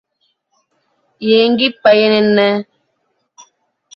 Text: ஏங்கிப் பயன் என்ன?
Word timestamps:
ஏங்கிப் 1.21 1.77
பயன் 1.81 2.15
என்ன? 2.21 2.39